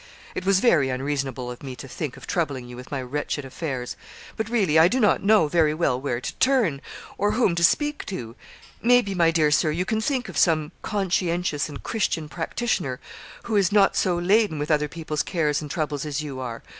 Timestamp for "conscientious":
10.81-11.69